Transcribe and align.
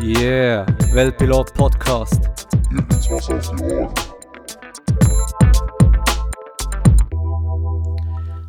Yeah, 0.00 0.64
Weltpilot 0.92 1.52
Podcast. 1.54 2.30
Hier 2.70 2.82
gibt's 2.82 3.10
was 3.10 3.28
auf 3.30 3.56
die 3.56 3.64
Ohren. 3.64 3.92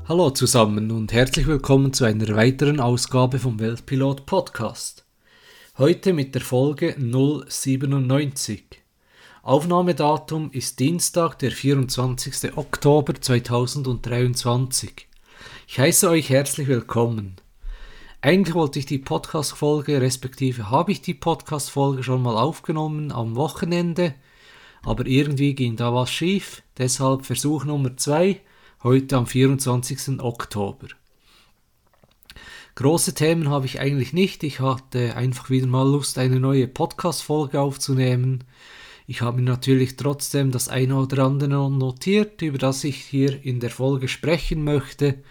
Hallo 0.08 0.30
zusammen 0.30 0.92
und 0.92 1.12
herzlich 1.12 1.48
willkommen 1.48 1.92
zu 1.92 2.06
einer 2.06 2.36
weiteren 2.36 2.80
Ausgabe 2.80 3.40
vom 3.40 3.60
Weltpilot 3.60 4.28
Podcast. 4.28 5.06
Heute 5.80 6.14
mit 6.14 6.36
der 6.36 6.42
Folge 6.42 6.96
097. 7.00 8.84
Aufnahmedatum 9.42 10.52
ist 10.52 10.80
Dienstag, 10.80 11.40
der 11.40 11.50
24. 11.50 12.56
Oktober 12.58 13.20
2023. 13.20 15.08
Ich 15.68 15.80
heiße 15.80 16.10
euch 16.10 16.30
herzlich 16.30 16.68
willkommen. 16.68 17.38
Eigentlich 18.22 18.54
wollte 18.54 18.80
ich 18.80 18.86
die 18.86 18.98
Podcast-Folge, 18.98 20.02
respektive 20.02 20.70
habe 20.70 20.92
ich 20.92 21.02
die 21.02 21.14
Podcast-Folge 21.14 22.04
schon 22.04 22.22
mal 22.22 22.36
aufgenommen 22.36 23.14
am 23.14 23.38
Wochenende, 23.38 24.14
aber 24.84 25.06
irgendwie 25.06 25.56
ging 25.56 25.78
da 25.78 25.94
was 25.94 26.12
schief, 26.12 26.62
deshalb 26.78 27.26
Versuch 27.26 27.64
Nummer 27.64 27.96
2, 27.96 28.42
heute 28.84 29.16
am 29.16 29.26
24. 29.26 30.20
Oktober. 30.20 30.88
Große 32.76 33.14
Themen 33.14 33.50
habe 33.50 33.68
ich 33.68 33.80
eigentlich 33.80 34.12
nicht, 34.12 34.44
ich 34.44 34.60
hatte 34.60 35.16
einfach 35.16 35.50
wieder 35.50 35.68
mal 35.68 35.90
Lust, 35.90 36.18
eine 36.18 36.42
neue 36.42 36.68
Podcast-Folge 36.68 37.62
aufzunehmen. 37.62 38.44
Ich 39.08 39.22
habe 39.22 39.38
mir 39.38 39.50
natürlich 39.50 39.96
trotzdem 39.96 40.52
das 40.52 40.68
eine 40.68 40.98
oder 40.98 41.24
andere 41.24 41.72
notiert, 41.72 42.42
über 42.42 42.58
das 42.58 42.84
ich 42.84 42.98
hier 42.98 43.46
in 43.46 43.62
der 43.62 43.70
Folge 43.70 44.10
sprechen 44.10 44.66
möchte. 44.66 45.24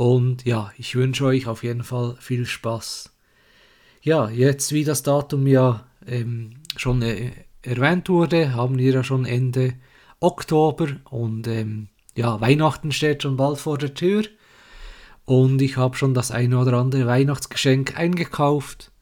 Und 0.00 0.46
ja, 0.46 0.72
ich 0.78 0.94
wünsche 0.96 1.26
euch 1.26 1.46
auf 1.46 1.62
jeden 1.62 1.82
Fall 1.82 2.16
viel 2.20 2.46
Spaß. 2.46 3.12
Ja, 4.00 4.30
jetzt 4.30 4.72
wie 4.72 4.82
das 4.82 5.02
Datum 5.02 5.46
ja 5.46 5.84
ähm, 6.06 6.54
schon 6.74 7.02
äh, 7.02 7.32
erwähnt 7.60 8.08
wurde, 8.08 8.54
haben 8.54 8.78
wir 8.78 8.94
ja 8.94 9.04
schon 9.04 9.26
Ende 9.26 9.74
Oktober 10.18 10.86
und 11.10 11.46
ähm, 11.48 11.88
ja, 12.14 12.40
Weihnachten 12.40 12.92
steht 12.92 13.24
schon 13.24 13.36
bald 13.36 13.58
vor 13.58 13.76
der 13.76 13.92
Tür. 13.92 14.24
Und 15.26 15.60
ich 15.60 15.76
habe 15.76 15.94
schon 15.98 16.14
das 16.14 16.30
eine 16.30 16.58
oder 16.58 16.78
andere 16.78 17.06
Weihnachtsgeschenk 17.06 17.98
eingekauft. 17.98 18.92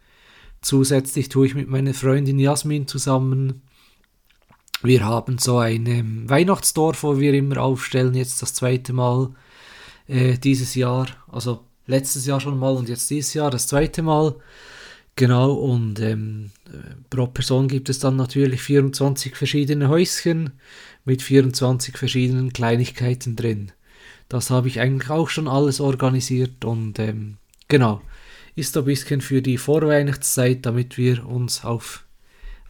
Zusätzlich 0.63 1.29
tue 1.29 1.47
ich 1.47 1.55
mit 1.55 1.69
meiner 1.69 1.95
Freundin 1.95 2.41
Jasmin 2.41 2.89
zusammen. 2.89 3.63
Wir 4.83 5.05
haben 5.05 5.39
so 5.39 5.59
ein 5.59 5.87
ähm, 5.87 6.29
Weihnachtsdorf, 6.29 7.05
wo 7.05 7.21
wir 7.21 7.35
immer 7.35 7.59
aufstellen, 7.59 8.17
jetzt 8.17 8.43
das 8.43 8.53
zweite 8.55 8.93
Mal 8.93 9.33
äh, 10.09 10.39
dieses 10.39 10.75
Jahr, 10.75 11.07
also 11.31 11.65
letztes 11.87 12.27
Jahr 12.27 12.41
schon 12.41 12.59
mal 12.59 12.75
und 12.75 12.89
jetzt 12.89 13.09
dieses 13.11 13.35
Jahr 13.35 13.51
das 13.51 13.67
zweite 13.67 14.03
Mal. 14.03 14.35
Genau, 15.17 15.53
und 15.53 15.99
ähm, 16.01 16.51
pro 17.11 17.27
Person 17.27 17.67
gibt 17.67 17.89
es 17.89 17.99
dann 17.99 18.17
natürlich 18.17 18.63
24 18.63 19.35
verschiedene 19.35 19.89
Häuschen 19.89 20.53
mit 21.05 21.23
24 21.23 21.97
verschiedenen 21.97 22.53
Kleinigkeiten 22.53 23.35
drin. 23.35 23.73
Das 24.29 24.51
habe 24.51 24.69
ich 24.69 24.81
eigentlich 24.81 25.11
auch 25.11 25.29
schon 25.29 25.49
alles 25.49 25.81
organisiert 25.81 26.65
und 26.65 26.99
ähm, 26.99 27.39
genau, 27.67 28.01
ist 28.55 28.77
ein 28.77 28.85
bisschen 28.85 29.21
für 29.21 29.43
die 29.43 29.59
Vorweihnachtszeit, 29.59 30.65
damit 30.67 30.99
wir 30.99 31.27
uns 31.27 31.65
auf 31.65 32.05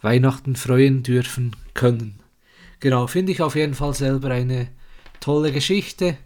Weihnachten 0.01 0.57
freuen 0.57 1.03
dürfen 1.03 1.55
können. 1.75 2.21
Genau, 2.81 3.09
finde 3.09 3.33
ich 3.33 3.43
auf 3.43 3.57
jeden 3.57 3.75
Fall 3.75 3.93
selber 3.93 4.31
eine 4.31 4.69
tolle 5.21 5.53
Geschichte 5.53 6.17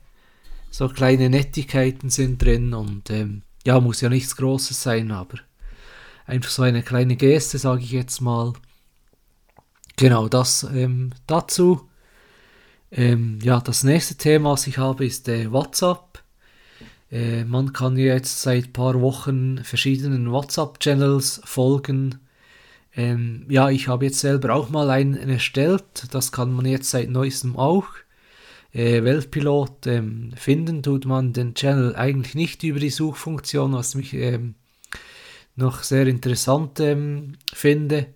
so 0.73 0.89
kleine 0.89 1.29
Nettigkeiten 1.29 2.09
sind 2.09 2.43
drin 2.43 2.73
und 2.73 3.11
ähm, 3.11 3.43
ja, 3.65 3.79
muss 3.79 4.01
ja 4.01 4.09
nichts 4.09 4.37
Großes 4.37 4.83
sein, 4.83 5.11
aber 5.13 5.39
einfach 6.27 6.51
so 6.51 6.63
eine 6.63 6.83
kleine 6.83 7.15
Geste, 7.17 7.59
sage 7.59 7.83
ich 7.83 7.93
jetzt 7.93 8.23
mal. 8.23 8.55
Genau, 9.97 10.29
das 10.29 10.67
ähm, 10.75 11.13
dazu. 11.27 11.89
Ähm, 12.91 13.39
ja, 13.43 13.61
das 13.61 13.85
nächste 13.85 14.17
Thema, 14.17 14.53
was 14.53 14.67
ich 14.67 14.79
habe, 14.79 15.05
ist 15.05 15.29
äh, 15.29 15.53
WhatsApp. 15.53 16.23
Äh, 17.11 17.45
man 17.45 17.75
kann 17.75 17.99
jetzt 17.99 18.41
seit 18.41 18.69
ein 18.69 18.73
paar 18.73 18.99
Wochen 19.03 19.63
verschiedenen 19.65 20.33
WhatsApp-Channels 20.33 21.43
folgen. 21.45 22.19
Ähm, 22.95 23.45
ja, 23.51 23.69
ich 23.69 23.89
habe 23.89 24.07
jetzt 24.07 24.21
selber 24.21 24.55
auch 24.55 24.71
mal 24.71 24.89
einen 24.89 25.29
erstellt. 25.29 26.07
Das 26.13 26.33
kann 26.33 26.51
man 26.51 26.65
jetzt 26.65 26.89
seit 26.89 27.11
neuestem 27.11 27.57
auch 27.57 27.89
äh, 28.73 29.05
Weltpilot 29.05 29.87
ähm, 29.87 30.33
finden 30.35 30.83
tut 30.83 31.05
man 31.05 31.33
den 31.33 31.55
Channel 31.55 31.95
eigentlich 31.95 32.35
nicht 32.35 32.63
über 32.63 32.81
die 32.81 32.91
Suchfunktion, 32.91 33.75
was 33.75 33.95
mich 33.95 34.15
ähm, 34.15 34.55
noch 35.57 35.83
sehr 35.83 36.07
interessant 36.07 36.81
ähm, 36.81 37.37
finde. 37.53 38.07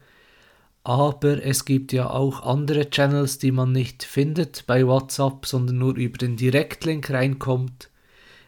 Aber 0.83 1.45
es 1.45 1.65
gibt 1.65 1.93
ja 1.93 2.09
auch 2.09 2.43
andere 2.43 2.89
Channels, 2.91 3.39
die 3.39 3.51
man 3.51 3.73
nicht 3.73 4.05
findet 4.05 4.65
bei 4.67 4.87
WhatsApp, 4.87 5.45
sondern 5.45 5.79
nur 5.79 5.97
über 5.97 6.17
den 6.17 6.37
Direktlink 6.37 7.11
reinkommt. 7.11 7.91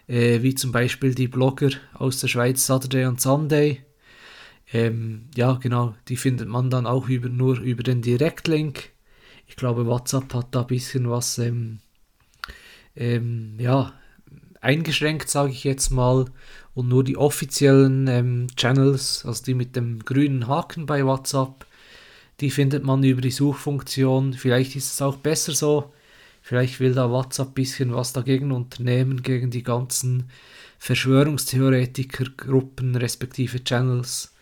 Äh, 0.07 0.43
wie 0.43 0.55
zum 0.55 0.73
Beispiel 0.73 1.15
die 1.15 1.29
Blogger 1.29 1.71
aus 1.93 2.21
der 2.21 2.29
Schweiz 2.29 2.65
Saturday 2.65 3.05
und 3.05 3.21
Sunday. 3.21 3.85
Ähm, 4.73 5.27
ja, 5.37 5.55
genau, 5.55 5.95
die 6.09 6.17
findet 6.17 6.49
man 6.49 6.71
dann 6.71 6.87
auch 6.87 7.09
über, 7.09 7.29
nur 7.29 7.61
über 7.61 7.83
den 7.83 8.01
Direktlink. 8.01 8.91
Ich 9.47 9.57
glaube, 9.57 9.87
WhatsApp 9.87 10.33
hat 10.33 10.55
da 10.55 10.63
ein 10.63 10.67
bisschen 10.67 11.11
was 11.11 11.39
ähm, 11.39 11.81
ähm, 12.99 13.55
ja, 13.59 13.95
eingeschränkt, 14.61 15.31
sage 15.31 15.53
ich 15.53 15.65
jetzt 15.65 15.91
mal, 15.91 16.27
und 16.75 16.89
nur 16.89 17.05
die 17.05 17.17
offiziellen 17.17 18.07
ähm, 18.09 18.49
Channels, 18.57 19.25
also 19.25 19.43
die 19.45 19.55
mit 19.55 19.77
dem 19.77 20.05
grünen 20.05 20.49
Haken 20.49 20.87
bei 20.87 21.05
WhatsApp, 21.05 21.65
die 22.41 22.51
findet 22.51 22.83
man 22.85 23.03
über 23.03 23.21
die 23.21 23.31
Suchfunktion. 23.31 24.33
Vielleicht 24.35 24.77
ist 24.77 24.93
es 24.93 25.03
auch 25.03 25.17
besser 25.17 25.53
so. 25.53 25.93
Vielleicht 26.41 26.79
will 26.81 26.95
da 26.95 27.11
WhatsApp 27.11 27.49
ein 27.49 27.55
bisschen 27.55 27.93
was 27.95 28.13
dagegen 28.13 28.53
unternehmen, 28.53 29.23
gegen 29.23 29.51
die 29.51 29.65
ganzen 29.65 30.31
Verschwörungstheoretiker-Gruppen 30.79 32.95
respektive 32.95 33.65
Channels. 33.65 34.33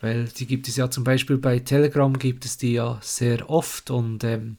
Weil 0.00 0.26
die 0.26 0.46
gibt 0.46 0.68
es 0.68 0.76
ja 0.76 0.88
zum 0.90 1.02
Beispiel 1.04 1.38
bei 1.38 1.58
Telegram, 1.58 2.16
gibt 2.18 2.44
es 2.44 2.56
die 2.56 2.74
ja 2.74 2.98
sehr 3.02 3.50
oft 3.50 3.90
und 3.90 4.22
ähm, 4.24 4.56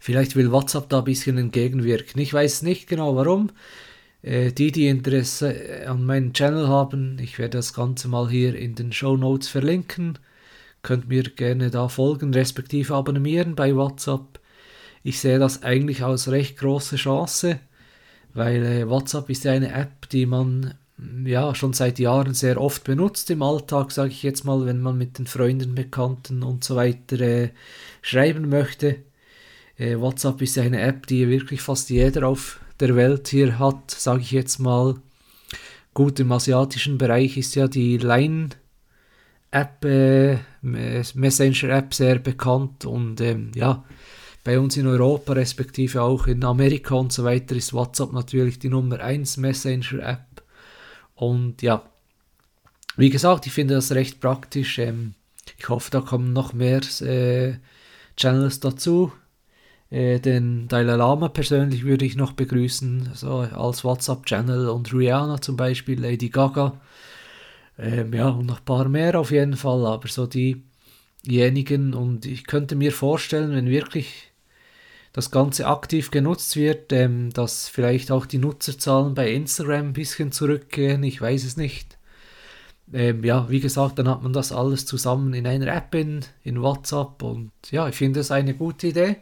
Vielleicht 0.00 0.34
will 0.34 0.50
WhatsApp 0.50 0.88
da 0.88 0.98
ein 0.98 1.04
bisschen 1.04 1.36
entgegenwirken. 1.36 2.20
Ich 2.20 2.32
weiß 2.32 2.62
nicht 2.62 2.88
genau 2.88 3.14
warum. 3.16 3.50
Äh, 4.22 4.50
die, 4.50 4.72
die 4.72 4.88
Interesse 4.88 5.52
äh, 5.52 5.84
an 5.84 6.04
meinem 6.04 6.32
Channel 6.32 6.68
haben, 6.68 7.18
ich 7.20 7.38
werde 7.38 7.58
das 7.58 7.74
Ganze 7.74 8.08
mal 8.08 8.28
hier 8.30 8.54
in 8.54 8.74
den 8.74 8.92
Show 8.92 9.16
Notes 9.16 9.48
verlinken. 9.48 10.18
Könnt 10.82 11.08
mir 11.08 11.22
gerne 11.24 11.70
da 11.70 11.88
folgen, 11.88 12.32
respektive 12.32 12.94
abonnieren 12.94 13.54
bei 13.54 13.76
WhatsApp. 13.76 14.40
Ich 15.02 15.20
sehe 15.20 15.38
das 15.38 15.62
eigentlich 15.62 16.02
als 16.02 16.30
recht 16.30 16.58
große 16.58 16.96
Chance, 16.96 17.60
weil 18.32 18.64
äh, 18.64 18.88
WhatsApp 18.88 19.28
ist 19.28 19.46
eine 19.46 19.72
App, 19.72 20.08
die 20.08 20.24
man 20.24 20.74
ja 21.24 21.54
schon 21.54 21.74
seit 21.74 21.98
Jahren 21.98 22.32
sehr 22.34 22.60
oft 22.60 22.84
benutzt 22.84 23.30
im 23.30 23.42
Alltag, 23.42 23.90
sage 23.90 24.10
ich 24.10 24.22
jetzt 24.22 24.44
mal, 24.44 24.64
wenn 24.64 24.80
man 24.80 24.96
mit 24.96 25.18
den 25.18 25.26
Freunden, 25.26 25.74
Bekannten 25.74 26.42
und 26.42 26.64
so 26.64 26.76
weiter 26.76 27.20
äh, 27.20 27.50
schreiben 28.00 28.48
möchte. 28.48 28.96
Äh, 29.80 29.98
WhatsApp 29.98 30.42
ist 30.42 30.58
eine 30.58 30.80
App, 30.82 31.06
die 31.06 31.26
wirklich 31.28 31.62
fast 31.62 31.88
jeder 31.88 32.28
auf 32.28 32.60
der 32.80 32.94
Welt 32.96 33.28
hier 33.28 33.58
hat, 33.58 33.90
sage 33.90 34.20
ich 34.20 34.30
jetzt 34.30 34.58
mal. 34.58 34.96
Gut, 35.94 36.20
im 36.20 36.30
asiatischen 36.32 36.98
Bereich 36.98 37.38
ist 37.38 37.54
ja 37.54 37.66
die 37.66 37.96
Line-App, 37.96 39.84
äh, 39.86 40.38
Messenger-App 40.60 41.94
sehr 41.94 42.18
bekannt 42.18 42.84
und 42.84 43.22
ähm, 43.22 43.52
ja, 43.54 43.82
bei 44.44 44.60
uns 44.60 44.76
in 44.76 44.86
Europa, 44.86 45.32
respektive 45.32 46.02
auch 46.02 46.26
in 46.26 46.44
Amerika 46.44 46.94
und 46.96 47.12
so 47.12 47.24
weiter, 47.24 47.56
ist 47.56 47.72
WhatsApp 47.72 48.12
natürlich 48.12 48.58
die 48.58 48.68
Nummer 48.68 49.00
1 49.00 49.38
Messenger-App. 49.38 50.42
Und 51.14 51.62
ja, 51.62 51.90
wie 52.96 53.10
gesagt, 53.10 53.46
ich 53.46 53.52
finde 53.52 53.74
das 53.74 53.92
recht 53.92 54.20
praktisch. 54.20 54.78
Ähm, 54.78 55.14
ich 55.58 55.68
hoffe, 55.70 55.90
da 55.90 56.02
kommen 56.02 56.34
noch 56.34 56.52
mehr 56.52 56.82
äh, 57.00 57.54
Channels 58.16 58.60
dazu. 58.60 59.12
Äh, 59.90 60.20
den 60.20 60.68
Dalai 60.68 60.94
Lama 60.94 61.28
persönlich 61.28 61.84
würde 61.84 62.04
ich 62.04 62.16
noch 62.16 62.32
begrüßen, 62.32 63.10
so 63.14 63.38
als 63.38 63.84
WhatsApp-Channel 63.84 64.68
und 64.68 64.92
Rihanna 64.92 65.40
zum 65.40 65.56
Beispiel, 65.56 66.00
Lady 66.00 66.28
Gaga. 66.28 66.80
Ähm, 67.78 68.12
ja, 68.14 68.28
und 68.28 68.46
noch 68.46 68.60
ein 68.60 68.64
paar 68.64 68.88
mehr 68.88 69.18
auf 69.18 69.32
jeden 69.32 69.56
Fall, 69.56 69.84
aber 69.86 70.06
so 70.08 70.28
diejenigen 70.28 71.94
und 71.94 72.26
ich 72.26 72.46
könnte 72.46 72.76
mir 72.76 72.92
vorstellen, 72.92 73.52
wenn 73.52 73.68
wirklich 73.68 74.30
das 75.12 75.32
Ganze 75.32 75.66
aktiv 75.66 76.10
genutzt 76.12 76.56
wird, 76.56 76.92
ähm, 76.92 77.32
dass 77.32 77.68
vielleicht 77.68 78.12
auch 78.12 78.26
die 78.26 78.38
Nutzerzahlen 78.38 79.14
bei 79.14 79.32
Instagram 79.32 79.88
ein 79.88 79.92
bisschen 79.92 80.30
zurückgehen, 80.30 81.02
ich 81.02 81.20
weiß 81.20 81.44
es 81.44 81.56
nicht. 81.56 81.98
Ähm, 82.92 83.24
ja, 83.24 83.48
wie 83.50 83.60
gesagt, 83.60 83.98
dann 83.98 84.08
hat 84.08 84.22
man 84.22 84.32
das 84.32 84.52
alles 84.52 84.86
zusammen 84.86 85.34
in 85.34 85.46
einer 85.46 85.68
App 85.74 85.94
in, 85.94 86.20
in 86.44 86.62
WhatsApp 86.62 87.22
und 87.22 87.50
ja, 87.70 87.88
ich 87.88 87.96
finde 87.96 88.20
es 88.20 88.30
eine 88.30 88.54
gute 88.54 88.88
Idee 88.88 89.16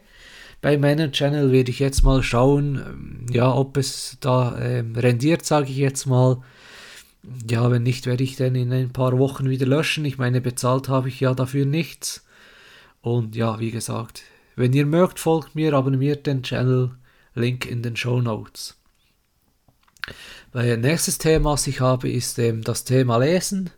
bei 0.61 0.77
meinem 0.77 1.11
Channel 1.11 1.51
werde 1.51 1.71
ich 1.71 1.79
jetzt 1.79 2.03
mal 2.03 2.21
schauen, 2.23 2.75
ähm, 2.75 3.25
ja, 3.31 3.53
ob 3.53 3.77
es 3.77 4.17
da 4.19 4.59
ähm, 4.59 4.95
rendiert, 4.95 5.45
sage 5.45 5.69
ich 5.69 5.77
jetzt 5.77 6.05
mal. 6.05 6.41
ja, 7.49 7.69
wenn 7.71 7.83
nicht, 7.83 8.05
werde 8.05 8.23
ich 8.23 8.35
dann 8.35 8.55
in 8.55 8.71
ein 8.73 8.91
paar 8.91 9.17
Wochen 9.19 9.49
wieder 9.49 9.65
löschen. 9.65 10.05
Ich 10.05 10.17
meine, 10.17 10.41
bezahlt 10.41 10.89
habe 10.89 11.09
ich 11.09 11.19
ja 11.19 11.33
dafür 11.33 11.65
nichts. 11.65 12.25
Und 13.01 13.35
ja, 13.35 13.59
wie 13.59 13.71
gesagt, 13.71 14.23
wenn 14.55 14.73
ihr 14.73 14.85
mögt, 14.85 15.19
folgt 15.19 15.55
mir, 15.55 15.73
abonniert 15.73 16.27
den 16.27 16.43
Channel, 16.43 16.91
Link 17.35 17.65
in 17.65 17.81
den 17.81 17.95
Show 17.95 18.21
Notes. 18.21 18.77
Mein 20.51 20.81
nächstes 20.81 21.17
Thema, 21.17 21.51
was 21.51 21.67
ich 21.67 21.79
habe, 21.79 22.09
ist 22.09 22.39
ähm, 22.39 22.63
das 22.63 22.83
Thema 22.83 23.17
Lesen. 23.17 23.69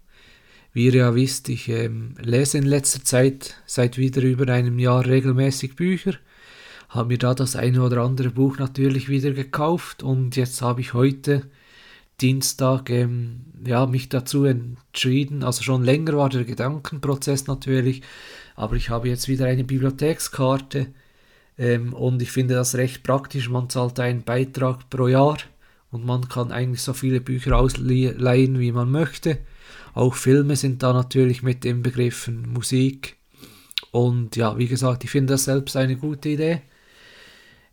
Wie 0.74 0.86
ihr 0.86 0.95
ja 0.95 1.16
wisst, 1.16 1.50
ich 1.50 1.68
ähm, 1.68 2.16
lese 2.19 2.57
in 2.57 2.63
letzter 2.63 3.04
Zeit 3.04 3.57
seit 3.66 3.98
wieder 3.98 4.22
über 4.22 4.51
einem 4.51 4.80
Jahr 4.80 5.06
regelmäßig 5.06 5.75
Bücher. 5.75 6.13
Habe 6.91 7.07
mir 7.07 7.17
da 7.17 7.33
das 7.33 7.55
eine 7.55 7.81
oder 7.81 8.01
andere 8.01 8.31
Buch 8.31 8.57
natürlich 8.57 9.07
wieder 9.07 9.31
gekauft 9.31 10.03
und 10.03 10.35
jetzt 10.35 10.61
habe 10.61 10.81
ich 10.81 10.93
heute 10.93 11.43
Dienstag 12.19 12.89
ähm, 12.89 13.45
ja, 13.65 13.85
mich 13.85 14.09
dazu 14.09 14.43
entschieden. 14.43 15.41
Also 15.41 15.63
schon 15.63 15.85
länger 15.85 16.17
war 16.17 16.27
der 16.27 16.43
Gedankenprozess 16.43 17.47
natürlich, 17.47 18.01
aber 18.57 18.75
ich 18.75 18.89
habe 18.89 19.07
jetzt 19.07 19.29
wieder 19.29 19.45
eine 19.45 19.63
Bibliothekskarte 19.63 20.88
ähm, 21.57 21.93
und 21.93 22.21
ich 22.21 22.29
finde 22.29 22.55
das 22.55 22.75
recht 22.75 23.03
praktisch. 23.03 23.49
Man 23.49 23.69
zahlt 23.69 23.97
einen 24.01 24.23
Beitrag 24.23 24.89
pro 24.89 25.07
Jahr 25.07 25.37
und 25.91 26.05
man 26.05 26.27
kann 26.27 26.51
eigentlich 26.51 26.81
so 26.81 26.91
viele 26.91 27.21
Bücher 27.21 27.57
ausleihen, 27.57 28.59
wie 28.59 28.73
man 28.73 28.91
möchte. 28.91 29.37
Auch 29.94 30.15
Filme 30.15 30.57
sind 30.57 30.83
da 30.83 30.91
natürlich 30.91 31.41
mit 31.41 31.63
im 31.63 31.83
Begriffen, 31.83 32.51
Musik. 32.51 33.15
Und 33.91 34.35
ja, 34.35 34.57
wie 34.57 34.67
gesagt, 34.67 35.05
ich 35.05 35.09
finde 35.09 35.35
das 35.35 35.45
selbst 35.45 35.77
eine 35.77 35.95
gute 35.95 36.27
Idee. 36.27 36.61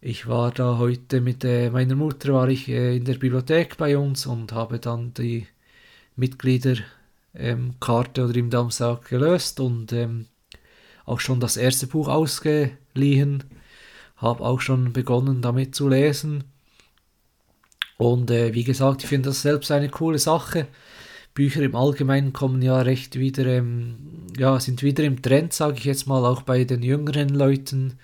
Ich 0.01 0.29
war 0.29 0.53
da 0.53 0.79
heute 0.79 1.21
mit 1.21 1.45
äh, 1.45 1.71
meiner 1.71 1.97
Mutter 1.97 2.33
war 2.33 2.49
ich 2.49 2.69
äh, 2.69 2.97
in 2.97 3.05
der 3.05 3.15
Bibliothek 3.15 3.77
bei 3.77 3.99
uns 3.99 4.27
und 4.27 4.53
habe 4.53 4.79
dann 4.79 5.13
die 5.15 5.47
Mitgliederkarte 6.15 6.71
ähm, 7.35 7.75
oder 8.29 8.37
im 8.37 8.51
Damsag 8.51 9.09
gelöst 9.09 9.59
und 9.59 9.93
ähm, 9.93 10.27
auch 11.05 11.19
schon 11.19 11.41
das 11.41 11.57
erste 11.57 11.89
Buch 11.89 12.07
ausgeliehen. 12.09 13.45
Habe 14.17 14.45
auch 14.45 14.61
schon 14.61 14.93
begonnen 14.93 15.43
damit 15.43 15.75
zu 15.75 15.89
lesen 15.89 16.45
und 17.99 18.31
äh, 18.31 18.55
wie 18.55 18.65
gesagt, 18.65 19.03
ich 19.03 19.09
finde 19.09 19.31
das 19.31 19.43
selbst 19.43 19.71
eine 19.73 19.89
coole 19.89 20.21
Sache. 20.21 20.69
Bücher 21.35 21.63
im 21.63 21.75
Allgemeinen 21.75 22.33
kommen 22.33 22.63
ja 22.63 22.81
recht 22.81 23.19
wieder, 23.19 23.47
ähm, 23.47 24.27
ja, 24.39 24.59
sind 24.61 24.83
wieder 24.85 25.03
im 25.05 25.21
Trend, 25.21 25.53
sage 25.53 25.79
ich 25.79 25.85
jetzt 25.85 26.07
mal, 26.07 26.25
auch 26.25 26.43
bei 26.43 26.65
den 26.65 26.83
jüngeren 26.83 27.31
Leuten. 27.31 27.99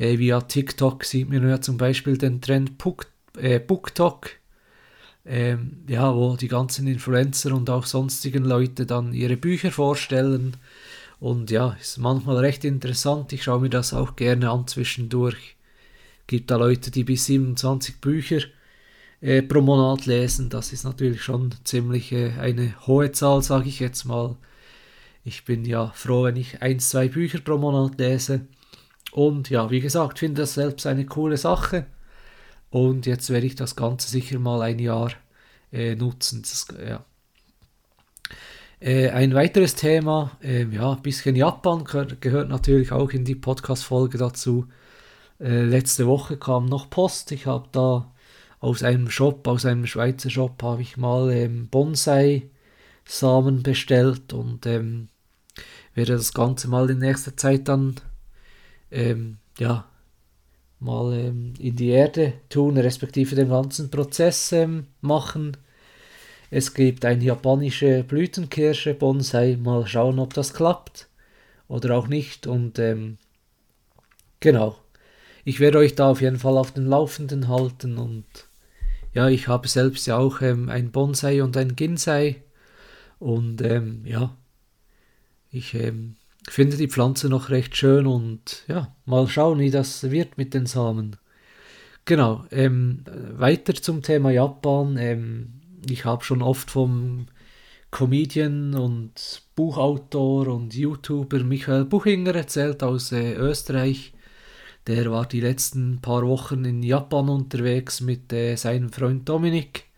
Äh, 0.00 0.18
via 0.18 0.40
TikTok 0.40 1.04
sieht 1.04 1.28
man 1.28 1.46
ja 1.46 1.60
zum 1.60 1.76
Beispiel 1.76 2.16
den 2.16 2.40
Trend 2.40 2.78
Book, 2.78 3.06
äh, 3.36 3.60
BookTok, 3.60 4.30
ähm, 5.26 5.84
ja, 5.86 6.14
wo 6.14 6.36
die 6.36 6.48
ganzen 6.48 6.86
Influencer 6.86 7.54
und 7.54 7.68
auch 7.68 7.84
sonstigen 7.84 8.44
Leute 8.44 8.86
dann 8.86 9.12
ihre 9.12 9.36
Bücher 9.36 9.70
vorstellen. 9.70 10.56
Und 11.20 11.50
ja, 11.50 11.76
ist 11.78 11.98
manchmal 11.98 12.38
recht 12.38 12.64
interessant. 12.64 13.34
Ich 13.34 13.42
schaue 13.42 13.60
mir 13.60 13.68
das 13.68 13.92
auch 13.92 14.16
gerne 14.16 14.50
an 14.50 14.66
zwischendurch. 14.66 15.56
Gibt 16.26 16.50
da 16.50 16.56
Leute, 16.56 16.90
die 16.90 17.04
bis 17.04 17.26
27 17.26 18.00
Bücher 18.00 18.40
äh, 19.20 19.42
pro 19.42 19.60
Monat 19.60 20.06
lesen. 20.06 20.48
Das 20.48 20.72
ist 20.72 20.84
natürlich 20.84 21.22
schon 21.22 21.54
ziemlich 21.64 22.10
äh, 22.12 22.32
eine 22.38 22.74
hohe 22.86 23.12
Zahl, 23.12 23.42
sage 23.42 23.68
ich 23.68 23.80
jetzt 23.80 24.06
mal. 24.06 24.36
Ich 25.24 25.44
bin 25.44 25.66
ja 25.66 25.92
froh, 25.94 26.24
wenn 26.24 26.36
ich 26.36 26.62
ein, 26.62 26.80
zwei 26.80 27.08
Bücher 27.08 27.40
pro 27.40 27.58
Monat 27.58 27.98
lese. 27.98 28.46
Und 29.12 29.50
ja, 29.50 29.70
wie 29.70 29.80
gesagt, 29.80 30.18
finde 30.20 30.42
das 30.42 30.54
selbst 30.54 30.86
eine 30.86 31.06
coole 31.06 31.36
Sache. 31.36 31.86
Und 32.70 33.06
jetzt 33.06 33.30
werde 33.30 33.46
ich 33.46 33.56
das 33.56 33.76
Ganze 33.76 34.08
sicher 34.08 34.38
mal 34.38 34.62
ein 34.62 34.78
Jahr 34.78 35.10
äh, 35.72 35.96
nutzen. 35.96 36.42
Das, 36.42 36.66
ja. 36.86 37.04
Äh, 38.80 39.10
ein 39.10 39.34
weiteres 39.34 39.74
Thema, 39.74 40.38
äh, 40.42 40.64
ja, 40.64 40.92
ein 40.92 41.02
bisschen 41.02 41.36
Japan 41.36 41.84
gehört 41.84 42.48
natürlich 42.48 42.92
auch 42.92 43.10
in 43.10 43.24
die 43.24 43.34
Podcast-Folge 43.34 44.16
dazu. 44.18 44.66
Äh, 45.38 45.64
letzte 45.64 46.06
Woche 46.06 46.36
kam 46.36 46.66
noch 46.66 46.88
Post. 46.88 47.32
Ich 47.32 47.46
habe 47.46 47.68
da 47.72 48.10
aus 48.60 48.82
einem 48.82 49.10
Shop, 49.10 49.46
aus 49.48 49.66
einem 49.66 49.86
Schweizer 49.86 50.30
Shop, 50.30 50.62
habe 50.62 50.82
ich 50.82 50.96
mal 50.96 51.30
ähm, 51.32 51.68
Bonsai-Samen 51.68 53.62
bestellt 53.62 54.32
und 54.32 54.66
ähm, 54.66 55.08
werde 55.94 56.12
das 56.12 56.32
Ganze 56.32 56.68
mal 56.68 56.88
in 56.90 56.98
nächster 56.98 57.36
Zeit 57.36 57.68
dann 57.68 57.96
ähm, 58.90 59.38
ja, 59.58 59.86
mal 60.78 61.12
ähm, 61.14 61.54
in 61.58 61.76
die 61.76 61.88
Erde 61.88 62.34
tun, 62.48 62.78
respektive 62.78 63.34
den 63.36 63.50
ganzen 63.50 63.90
Prozess 63.90 64.52
ähm, 64.52 64.86
machen. 65.00 65.56
Es 66.50 66.74
gibt 66.74 67.04
eine 67.04 67.22
japanische 67.22 68.02
Blütenkirsche, 68.02 68.94
Bonsai, 68.94 69.56
mal 69.56 69.86
schauen, 69.86 70.18
ob 70.18 70.34
das 70.34 70.54
klappt 70.54 71.08
oder 71.68 71.96
auch 71.96 72.08
nicht. 72.08 72.46
Und 72.46 72.78
ähm, 72.78 73.18
genau, 74.40 74.76
ich 75.44 75.60
werde 75.60 75.78
euch 75.78 75.94
da 75.94 76.10
auf 76.10 76.20
jeden 76.20 76.38
Fall 76.38 76.56
auf 76.58 76.72
den 76.72 76.86
Laufenden 76.86 77.48
halten 77.48 77.98
und 77.98 78.24
ja, 79.12 79.28
ich 79.28 79.48
habe 79.48 79.66
selbst 79.68 80.06
ja 80.06 80.16
auch 80.18 80.40
ähm, 80.40 80.68
ein 80.68 80.92
Bonsai 80.92 81.42
und 81.42 81.56
ein 81.56 81.74
Ginsei. 81.74 82.42
Und 83.18 83.60
ähm, 83.62 84.02
ja, 84.06 84.36
ich 85.50 85.74
ähm, 85.74 86.16
finde 86.48 86.76
die 86.76 86.88
Pflanze 86.88 87.28
noch 87.28 87.50
recht 87.50 87.76
schön 87.76 88.06
und 88.06 88.64
ja, 88.68 88.94
mal 89.04 89.28
schauen, 89.28 89.58
wie 89.58 89.70
das 89.70 90.10
wird 90.10 90.38
mit 90.38 90.54
den 90.54 90.66
Samen. 90.66 91.16
Genau, 92.04 92.44
ähm, 92.50 93.04
weiter 93.32 93.74
zum 93.74 94.02
Thema 94.02 94.30
Japan. 94.30 94.96
Ähm, 94.96 95.60
ich 95.88 96.04
habe 96.04 96.24
schon 96.24 96.42
oft 96.42 96.70
vom 96.70 97.26
Comedian 97.90 98.74
und 98.74 99.42
Buchautor 99.54 100.48
und 100.48 100.74
YouTuber 100.74 101.40
Michael 101.44 101.84
Buchinger 101.84 102.34
erzählt 102.34 102.82
aus 102.82 103.12
äh, 103.12 103.34
Österreich. 103.34 104.12
Der 104.86 105.10
war 105.10 105.26
die 105.26 105.40
letzten 105.40 106.00
paar 106.00 106.26
Wochen 106.26 106.64
in 106.64 106.82
Japan 106.82 107.28
unterwegs 107.28 108.00
mit 108.00 108.32
äh, 108.32 108.56
seinem 108.56 108.90
Freund 108.92 109.28
Dominik. 109.28 109.89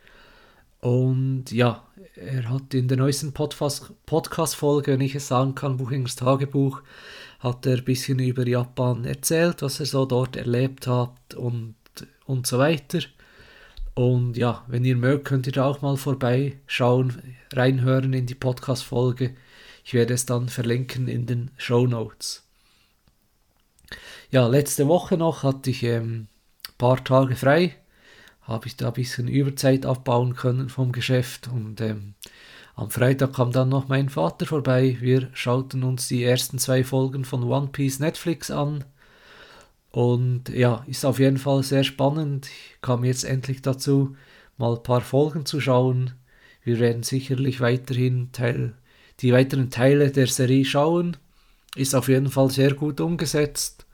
Und 0.83 1.53
ja, 1.53 1.87
er 2.17 2.51
hat 2.51 2.75
in 2.75 2.89
der 2.89 2.97
neuesten 2.97 3.33
Podcast-Folge, 3.33 4.91
wenn 4.91 5.01
ich 5.01 5.15
es 5.15 5.29
sagen 5.29 5.55
kann, 5.55 5.77
Buchingers 5.77 6.17
Tagebuch, 6.17 6.83
hat 7.39 7.65
er 7.67 7.77
ein 7.77 7.85
bisschen 7.85 8.19
über 8.19 8.47
Japan 8.47 9.05
erzählt, 9.05 9.63
was 9.63 9.79
er 9.79 9.87
so 9.87 10.07
dort 10.07 10.35
erlebt 10.35 10.89
hat 10.89 11.35
und, 11.37 11.77
und 12.27 12.49
so 12.49 12.59
weiter. 12.59 12.99
Und 13.95 14.37
ja, 14.37 14.65
wenn 14.67 14.85
ihr 14.85 14.97
mögt, 14.97 15.27
könnt 15.27 15.47
ihr 15.47 15.53
da 15.53 15.67
auch 15.67 15.83
mal 15.83 15.97
vorbeischauen, 15.97 17.37
reinhören 17.53 18.13
in 18.13 18.27
die 18.27 18.35
Podcast-Folge. 18.35 19.37
Ich 19.85 19.95
werde 19.95 20.15
es 20.15 20.27
dann 20.27 20.49
verlinken 20.49 21.07
in 21.07 21.27
den 21.27 21.53
Show 21.59 21.87
Notes. 21.87 22.43
Ja, 24.33 24.49
letzte 24.49 24.89
Woche 24.89 25.17
noch 25.17 25.45
hatte 25.45 25.71
ich 25.71 25.85
ähm, 25.85 26.27
ein 26.67 26.75
paar 26.77 27.05
Tage 27.05 27.37
frei, 27.37 27.77
habe 28.43 28.67
ich 28.67 28.77
da 28.77 28.89
ein 28.89 28.95
bisschen 28.95 29.29
Überzeit 29.29 29.87
abbauen 29.87 30.35
können 30.35 30.69
vom 30.69 30.93
Geschäft 30.93 31.49
und 31.49 31.81
ähm, 31.81 32.15
am 32.75 32.91
Freitag 32.91 33.35
kam 33.35 33.53
dann 33.53 33.69
noch 33.69 33.89
mein 33.89 34.09
Vater 34.09 34.47
vorbei. 34.47 34.97
Wir 35.01 35.29
schauten 35.35 35.85
uns 35.85 36.09
die 36.09 36.25
ersten 36.25 36.59
zwei 36.59 36.85
Folgen 36.85 37.25
von 37.25 37.43
One 37.43 37.69
Piece 37.69 37.99
Netflix 37.99 38.51
an. 38.51 38.85
Und 39.91 40.49
ja, 40.49 40.83
ist 40.87 41.05
auf 41.05 41.19
jeden 41.19 41.37
Fall 41.37 41.63
sehr 41.63 41.85
spannend. 41.85 42.47
Ich 42.47 42.81
kam 42.81 43.05
jetzt 43.05 43.25
endlich 43.25 43.61
dazu, 43.61 44.17
mal 44.57 44.77
ein 44.77 44.83
paar 44.83 45.03
Folgen 45.03 45.45
zu 45.45 45.61
schauen. 45.61 46.13
Wir 46.65 46.79
werden 46.79 47.03
sicherlich 47.03 47.61
weiterhin 47.61 48.33
Teil, 48.33 48.73
die 49.21 49.33
weiteren 49.33 49.69
Teile 49.69 50.11
der 50.11 50.29
Serie 50.29 50.65
schauen. 50.65 51.19
Ist 51.77 51.95
auf 51.95 52.09
jeden 52.09 52.31
Fall 52.31 52.49
sehr 52.49 52.73
gut 52.73 53.01
umgesetzt. 53.01 53.85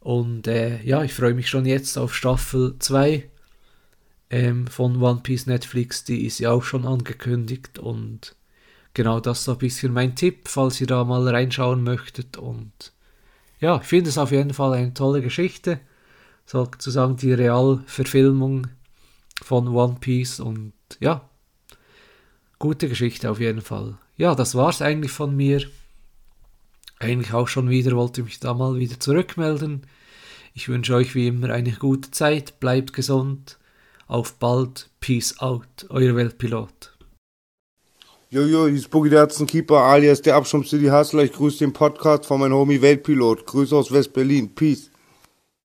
Und 0.00 0.48
äh, 0.48 0.82
ja, 0.82 1.04
ich 1.04 1.14
freue 1.14 1.34
mich 1.34 1.48
schon 1.48 1.64
jetzt 1.64 1.96
auf 1.96 2.12
Staffel 2.14 2.74
2 2.78 3.30
ähm, 4.34 4.66
von 4.66 5.00
One 5.00 5.20
Piece 5.22 5.46
Netflix. 5.46 6.02
Die 6.02 6.26
ist 6.26 6.40
ja 6.40 6.50
auch 6.50 6.64
schon 6.64 6.84
angekündigt. 6.84 7.78
Und 7.78 8.34
genau 8.92 9.20
das 9.20 9.38
ist 9.38 9.44
so 9.44 9.52
ein 9.52 9.58
bisschen 9.58 9.92
mein 9.92 10.16
Tipp, 10.16 10.48
falls 10.48 10.80
ihr 10.80 10.88
da 10.88 11.04
mal 11.04 11.26
reinschauen 11.28 11.84
möchtet. 11.84 12.36
Und 12.36 12.92
ja, 13.60 13.76
ich 13.80 13.86
finde 13.86 14.10
es 14.10 14.18
auf 14.18 14.32
jeden 14.32 14.52
Fall 14.52 14.72
eine 14.72 14.92
tolle 14.92 15.22
Geschichte. 15.22 15.78
Sozusagen 16.46 17.16
die 17.16 17.32
Realverfilmung 17.32 18.66
von 19.40 19.68
One 19.68 19.98
Piece. 20.00 20.40
Und 20.40 20.72
ja, 20.98 21.28
gute 22.58 22.88
Geschichte 22.88 23.30
auf 23.30 23.38
jeden 23.38 23.62
Fall. 23.62 23.96
Ja, 24.16 24.34
das 24.34 24.56
war 24.56 24.70
es 24.70 24.82
eigentlich 24.82 25.12
von 25.12 25.36
mir 25.36 25.64
eigentlich 26.98 27.32
auch 27.32 27.48
schon 27.48 27.70
wieder, 27.70 27.92
wollte 27.96 28.24
mich 28.24 28.40
da 28.40 28.52
mal 28.52 28.78
wieder 28.78 28.98
zurückmelden. 28.98 29.82
Ich 30.54 30.68
wünsche 30.68 30.94
euch 30.94 31.14
wie 31.14 31.28
immer 31.28 31.50
eine 31.50 31.72
gute 31.72 32.10
Zeit, 32.10 32.58
bleibt 32.58 32.92
gesund, 32.92 33.58
auf 34.06 34.34
bald, 34.34 34.90
Peace 35.00 35.38
out, 35.40 35.86
euer 35.88 36.14
Weltpilot. 36.16 36.96
Jojo, 38.30 38.66
hier 38.66 38.76
ist 38.76 38.90
Boogie 38.90 39.10
Derzen 39.10 39.46
Keeper 39.46 39.76
alias 39.78 40.20
der 40.20 40.34
Abschirm 40.34 40.64
City 40.64 40.86
Hustler. 40.86 41.22
Ich 41.22 41.32
grüße 41.32 41.58
den 41.58 41.72
Podcast 41.72 42.26
von 42.26 42.40
meinem 42.40 42.54
Homie 42.54 42.82
Weltpilot. 42.82 43.46
Grüße 43.46 43.76
aus 43.76 43.92
West-Berlin. 43.92 44.54
Peace. 44.54 44.90